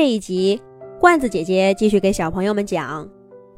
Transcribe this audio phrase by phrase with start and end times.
[0.00, 0.58] 这一集，
[0.98, 3.06] 罐子姐姐继续给小朋友们讲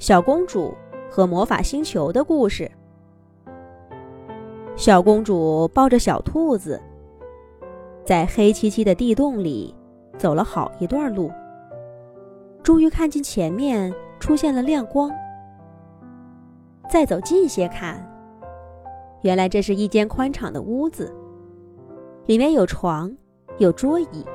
[0.00, 0.75] 小公主
[1.08, 2.68] 和魔法星球的故事。
[4.75, 6.83] 小公主抱着小兔子，
[8.05, 9.73] 在黑漆漆的地洞里
[10.18, 11.30] 走了好一段路，
[12.61, 15.12] 终于看见前面出现了亮光。
[16.90, 18.04] 再走近些看，
[19.20, 21.14] 原来这是一间宽敞的屋子，
[22.27, 23.16] 里面有床，
[23.59, 24.27] 有桌椅。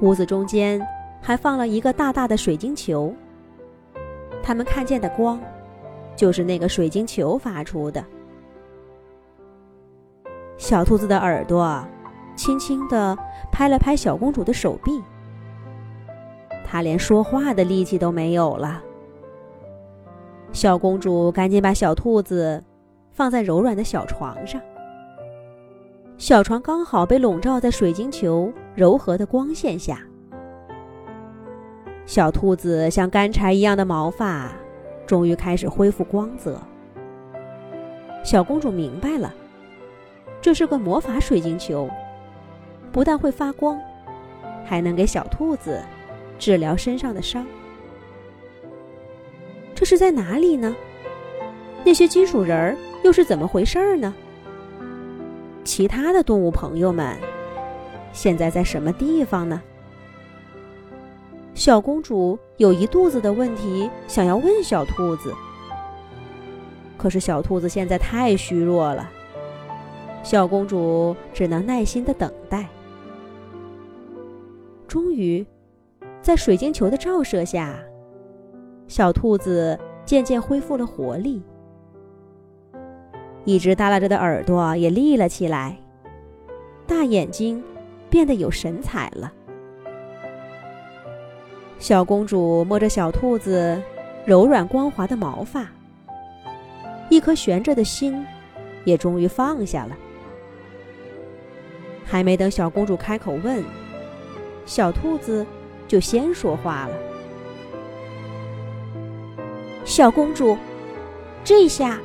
[0.00, 0.84] 屋子中间
[1.20, 3.14] 还放了一个大大的水晶球。
[4.42, 5.40] 他们看见的光，
[6.14, 8.04] 就是那个水晶球发出的。
[10.58, 11.82] 小兔子的耳朵
[12.36, 13.16] 轻轻地
[13.50, 15.02] 拍了拍小公主的手臂，
[16.64, 18.82] 她连说话的力气都没有了。
[20.52, 22.62] 小公主赶紧把小兔子
[23.10, 24.60] 放在柔软的小床上，
[26.18, 28.52] 小床刚好被笼罩在水晶球。
[28.74, 30.00] 柔和的光线下，
[32.06, 34.50] 小兔子像干柴一样的毛发，
[35.06, 36.60] 终于开始恢复光泽。
[38.24, 39.32] 小公主明白了，
[40.40, 41.88] 这是个魔法水晶球，
[42.90, 43.80] 不但会发光，
[44.64, 45.80] 还能给小兔子
[46.36, 47.46] 治疗身上的伤。
[49.72, 50.74] 这是在哪里呢？
[51.84, 54.12] 那些金属人儿又是怎么回事呢？
[55.62, 57.16] 其他的动物朋友们。
[58.14, 59.60] 现在在什么地方呢？
[61.52, 65.34] 小公主有一肚子的问题想要问小兔子，
[66.96, 69.10] 可是小兔子现在太虚弱了，
[70.22, 72.66] 小公主只能耐心的等待。
[74.88, 75.44] 终于，
[76.22, 77.76] 在水晶球的照射下，
[78.88, 81.42] 小兔子渐渐恢复了活力，
[83.44, 85.76] 一直耷拉着的耳朵也立了起来，
[86.86, 87.62] 大眼睛。
[88.14, 89.32] 变得有神采了。
[91.80, 93.82] 小公主摸着小兔子
[94.24, 95.66] 柔软光滑的毛发，
[97.08, 98.24] 一颗悬着的心
[98.84, 99.96] 也终于放下了。
[102.04, 103.64] 还没等小公主开口问，
[104.64, 105.44] 小兔子
[105.88, 106.94] 就先说话了
[109.84, 110.56] ：“小公主，
[111.42, 111.98] 这下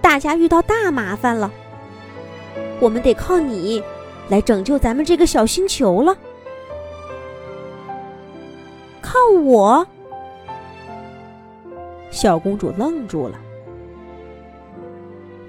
[0.00, 1.52] 大家遇到大麻烦了，
[2.80, 3.82] 我们得靠你。”
[4.28, 6.16] 来拯救咱们这个小星球了！
[9.02, 9.86] 靠我！
[12.10, 13.40] 小公主愣住了。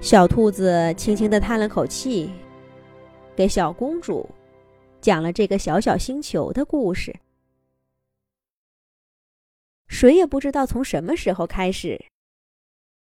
[0.00, 2.30] 小兔子轻轻的叹了口气，
[3.34, 4.28] 给小公主
[5.00, 7.14] 讲了这个小小星球的故事。
[9.88, 12.04] 谁也不知道从什么时候开始，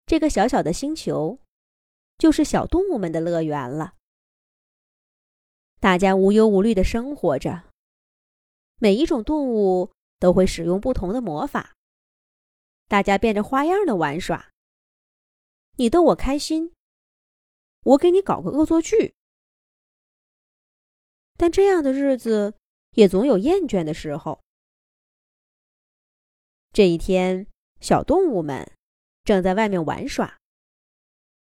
[0.07, 1.39] 这个小小的星球
[2.19, 3.95] 就是小动物们的乐园了。
[5.83, 7.65] 大家无忧无虑的生活着。
[8.79, 11.75] 每一种动物都会使用不同的魔法，
[12.87, 14.53] 大家变着花样的玩耍。
[15.79, 16.73] 你逗我开心，
[17.83, 19.17] 我给你搞个恶作剧。
[21.37, 22.55] 但这样的日子
[22.93, 24.41] 也总有厌倦的时候。
[26.73, 27.49] 这一天，
[27.81, 28.71] 小动物们
[29.25, 30.39] 正在外面玩耍，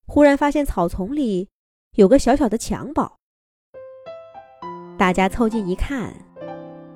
[0.07, 1.49] 忽然发现草丛里
[1.97, 3.19] 有个小小的襁褓。
[5.03, 6.15] 大家凑近一看，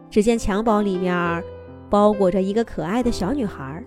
[0.08, 1.42] 只见襁褓里面
[1.90, 3.82] 包裹着一个可爱的小女孩。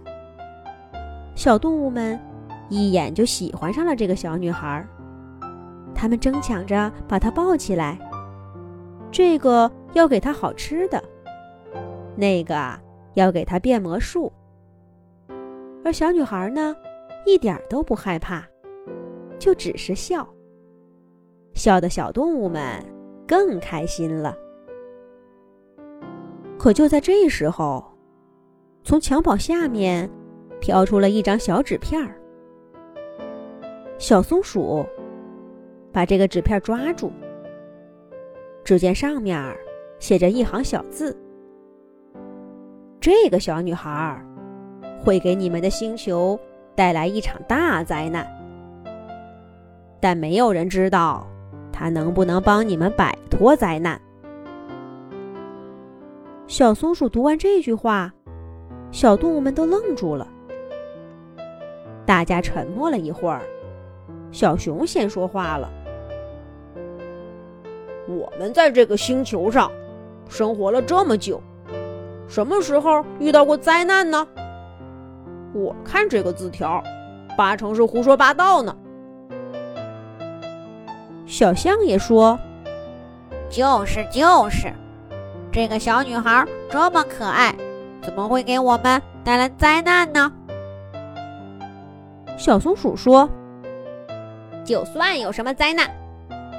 [1.36, 2.20] 小动物们
[2.68, 4.86] 一眼就喜欢上了这个小女孩，
[5.96, 7.98] 他们争抢着把她抱起来。
[9.10, 11.02] 这个要给她好吃的，
[12.18, 12.78] 那个
[13.14, 14.30] 要给她变魔术。
[15.86, 16.76] 而小女孩呢，
[17.26, 18.46] 一点都不害怕，
[19.40, 20.28] 就只是笑，
[21.54, 22.84] 笑的小动物们。
[23.30, 24.36] 更开心了。
[26.58, 27.86] 可就在这时候，
[28.84, 30.10] 从襁褓下面
[30.60, 32.20] 飘出了一张小纸片儿。
[34.00, 34.84] 小松鼠
[35.94, 37.12] 把这个纸片抓住，
[38.64, 39.56] 只见上面
[40.00, 41.16] 写着一行小字
[43.00, 44.20] ：“这个小女孩
[45.00, 46.38] 会给你们的星球
[46.76, 48.28] 带来一场大灾难，
[50.02, 51.28] 但没有人知道。”
[51.80, 54.02] 他能不能帮你们摆脱灾难？
[56.46, 58.14] 小松鼠读完这句话，
[58.92, 60.28] 小动物们都愣住了。
[62.06, 63.44] 大家沉默了一会儿，
[64.30, 65.72] 小熊先说话了
[68.10, 69.72] ：“我们在这个星球上
[70.28, 71.42] 生活了这么久，
[72.28, 74.28] 什么时候遇到过灾难呢？
[75.54, 76.84] 我看这个字条，
[77.38, 78.76] 八成是胡说八道呢。”
[81.30, 82.38] 小象也说
[83.52, 84.74] ：“就是就是，
[85.52, 87.54] 这个小女孩这么可爱，
[88.02, 90.32] 怎么会给我们带来灾难呢？
[92.36, 93.30] 小松鼠说
[94.66, 95.88] ：“就算有什么灾难，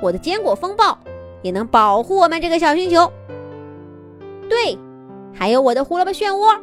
[0.00, 0.96] 我的坚果风暴
[1.42, 3.12] 也能保护我们这个小星球。
[4.48, 4.78] 对，
[5.34, 6.56] 还有我的胡萝卜漩涡，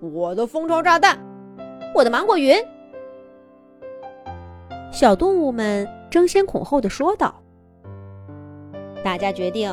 [0.00, 1.18] 我的蜂巢炸弹，
[1.94, 2.54] 我的芒果云。”
[4.92, 7.42] 小动物们争先恐后的说道。
[9.04, 9.70] 大家决定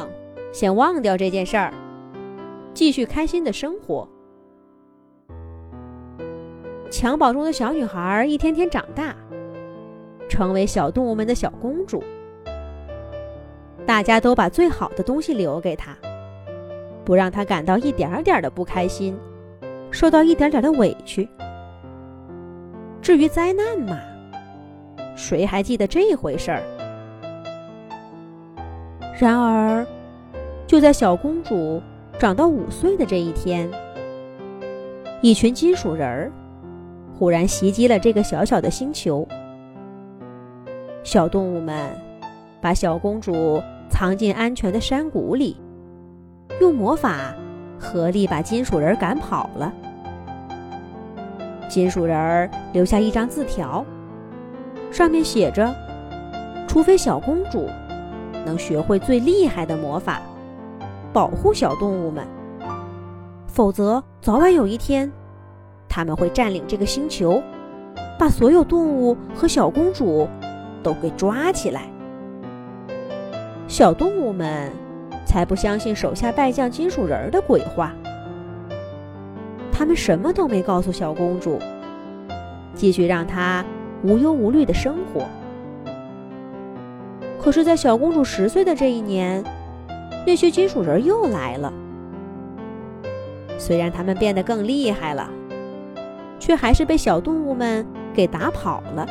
[0.51, 1.73] 先忘掉这件事儿，
[2.73, 4.05] 继续开心的生活。
[6.91, 9.15] 襁褓中的小女孩一天天长大，
[10.27, 12.03] 成为小动物们的小公主。
[13.85, 15.95] 大家都把最好的东西留给她，
[17.05, 19.17] 不让她感到一点点的不开心，
[19.91, 21.25] 受到一点点的委屈。
[23.01, 23.97] 至于灾难嘛，
[25.15, 26.61] 谁还记得这回事儿？
[29.19, 29.85] 然而，
[30.65, 31.81] 就在小公主
[32.19, 33.69] 长到五岁的这一天，
[35.21, 36.31] 一群金属人儿
[37.17, 39.25] 忽然袭击了这个小小的星球。
[41.03, 41.89] 小动物们
[42.59, 45.55] 把小公主藏进安全的山谷里，
[46.59, 47.35] 用魔法
[47.77, 49.71] 合力把金属人赶跑了。
[51.69, 53.85] 金属人儿留下一张字条，
[54.93, 55.75] 上面写着
[56.69, 57.67] ：“除非小公主。”
[58.45, 60.21] 能学会最厉害的魔法，
[61.13, 62.27] 保护小动物们，
[63.47, 65.09] 否则早晚有一天，
[65.87, 67.41] 他们会占领这个星球，
[68.19, 70.27] 把所有动物和小公主
[70.83, 71.83] 都给抓起来。
[73.65, 74.69] 小动物们
[75.25, 77.93] 才不相信手下败将金属人的鬼话，
[79.71, 81.57] 他们什么都没告诉小公主，
[82.75, 83.63] 继续让她
[84.03, 85.25] 无忧无虑的生活。
[87.41, 89.43] 可是，在小公主十岁的这一年，
[90.25, 91.73] 那些金属人又来了。
[93.57, 95.29] 虽然他们变得更厉害了，
[96.39, 99.07] 却还是被小动物们给打跑了。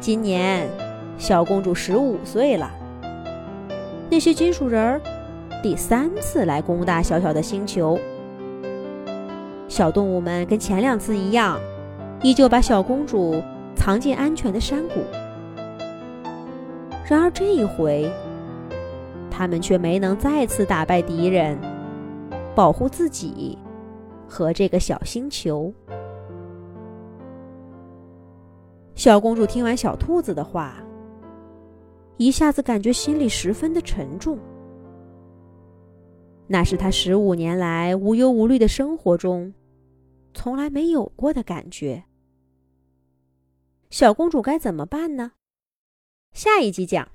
[0.00, 0.68] 今年，
[1.16, 2.70] 小公主十五岁了。
[4.10, 5.00] 那些金属人
[5.62, 7.98] 第三次来攻打小小的星球，
[9.68, 11.58] 小动物们跟前两次一样，
[12.24, 13.34] 依旧把小公主
[13.76, 14.94] 藏进安全的山谷。
[17.06, 18.10] 然而这一回，
[19.30, 21.58] 他们却没能再次打败敌人，
[22.54, 23.58] 保护自己
[24.26, 25.70] 和这个小星球。
[28.94, 30.82] 小公主听完小兔子的话，
[32.16, 34.38] 一下子感觉心里十分的沉重。
[36.46, 39.52] 那是她十五年来无忧无虑的生活中
[40.32, 42.02] 从来没有过的感觉。
[43.94, 45.34] 小公主该怎么办呢？
[46.32, 47.12] 下一集讲。